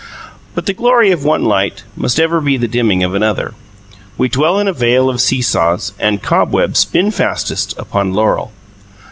[0.55, 3.53] But the glory of one light must ever be the dimming of another.
[4.17, 8.51] We dwell in a vale of seesaws and cobwebs spin fastest upon laurel.